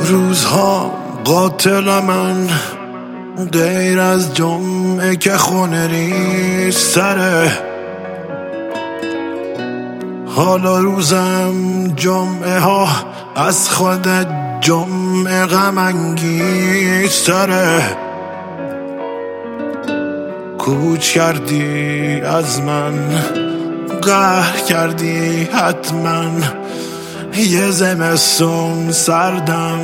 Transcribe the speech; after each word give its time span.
روزها 0.00 0.92
قاتل 1.24 2.00
من 2.00 2.48
غیر 3.52 4.00
از 4.00 4.34
جمعه 4.34 5.16
که 5.16 5.36
خونه 5.36 6.70
سره 6.70 7.52
حالا 10.26 10.78
روزم 10.78 11.86
جمعه 11.96 12.58
ها 12.58 12.88
از 13.36 13.70
خود 13.70 14.08
جمعه 14.60 15.46
غم 15.46 16.14
تره 17.26 17.96
کوچ 20.58 21.12
کردی 21.12 22.20
از 22.20 22.60
من 22.60 22.94
قهر 24.04 24.58
کردی 24.68 25.44
حتما. 25.44 26.24
یه 27.36 27.70
زمستون 27.70 28.92
سردم. 28.92 29.80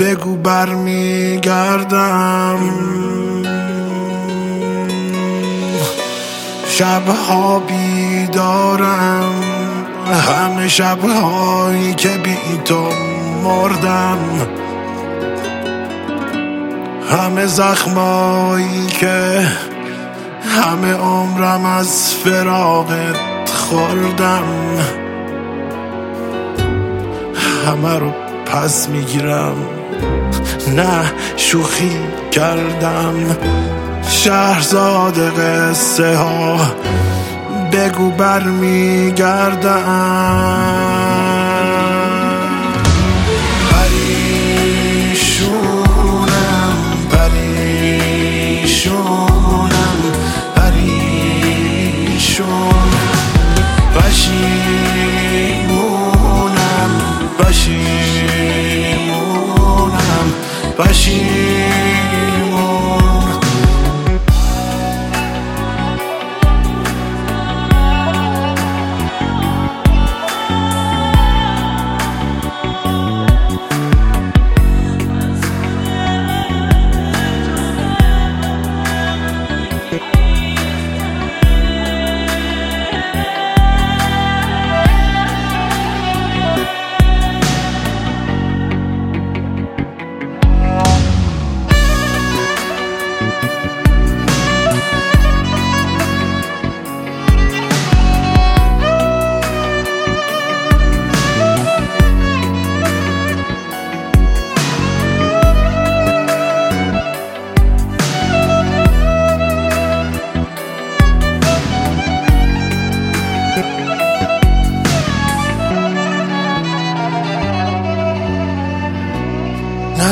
بگو 0.00 0.36
برمیگردم. 0.36 1.46
شبها 6.68 7.58
بیدارم. 7.58 9.34
همه 10.28 10.68
شبهایی 10.68 11.94
که 11.94 12.08
بی 12.08 12.36
تو 12.64 12.88
مردم. 13.44 14.18
همه 17.10 17.46
زخمایی 17.46 18.86
که 18.86 19.46
همه 20.62 20.92
عمرم 20.92 21.64
از 21.64 22.14
فراغت 22.14 23.50
خوردم. 23.50 24.42
همه 27.66 27.98
رو 27.98 28.12
پس 28.46 28.88
می‌گیرم. 28.88 29.56
نه 30.76 31.12
شوخی 31.36 31.96
کردم. 32.30 33.36
شهرزاد 34.08 35.18
قصه 35.18 36.16
ها 36.16 36.58
بگو 37.72 38.10
برمیگردم. 38.10 39.76
پشیمونم 60.78 61.75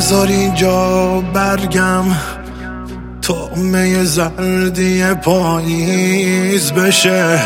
نزار 0.05 0.29
اینجا 0.29 1.21
برگم. 1.35 2.05
طعمه 3.29 4.05
زردی 4.05 5.15
پاییز 5.15 6.73
بشه. 6.73 7.41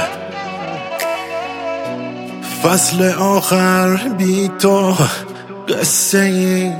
فصل 2.62 3.12
آخر 3.18 3.96
بی 4.18 4.50
تو 4.58 4.94
قصه 5.68 6.18
ای 6.18 6.72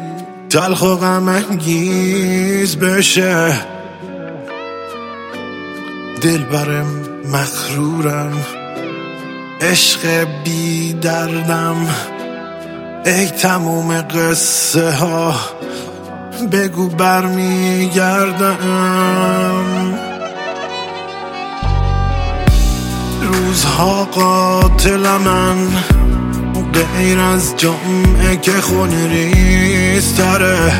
تلخ 0.50 0.82
و 0.82 0.97
غم 0.97 1.28
انگیز 1.28 2.76
بشه. 2.76 3.53
دل 6.22 6.42
برم 6.42 6.86
مخرورم 7.32 8.32
عشق 9.60 10.26
بی 10.44 10.92
دردم. 10.92 11.86
ای 13.06 13.26
تموم 13.26 14.03
قصه 14.03 14.91
ها 14.91 15.34
بگو 16.47 16.88
برمیگردم. 16.88 18.54
روزها 23.22 24.04
قاتل 24.04 25.06
من 25.25 25.56
غیر 26.72 27.21
از 27.21 27.56
جمعه 27.56 28.37
که 28.43 28.53
خونه 28.53 29.09
ریز 29.09 30.15
تره. 30.15 30.72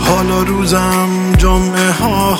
حالا 0.00 0.42
روزم 0.42 1.32
جمعه 1.38 1.90
ها 1.90 2.38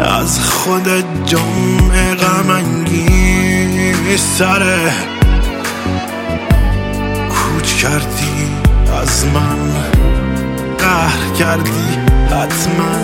از 0.00 0.40
خود 0.40 0.88
جمعه 1.26 2.14
غم 2.14 2.50
انگیز 2.50 4.38
تره. 4.38 4.92
کوچ 7.30 7.74
کردی 7.74 8.33
از 9.02 9.26
من 9.26 9.72
قهر 10.78 11.32
کردی 11.38 11.98
حتما. 12.26 12.94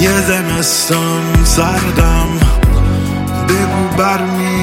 یه 0.00 0.20
زمستان 0.20 1.44
سردم 1.44 2.28
بگو 3.48 3.96
برمی 3.98 4.57